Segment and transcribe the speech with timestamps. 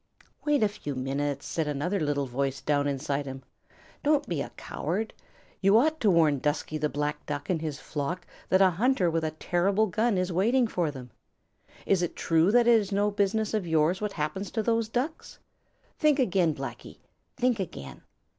[0.45, 3.43] "Wait a few minutes," said another little voice down inside him.
[4.01, 5.13] "Don't be a coward.
[5.61, 9.23] You ought to warn Dusky the Black Duck and his flock that a hunter with
[9.23, 11.11] a terrible gun is waiting for them.
[11.85, 15.37] Is it true that it is no business of yours what happens to those Ducks?
[15.99, 16.97] Think again, Blacky;
[17.37, 18.01] think again.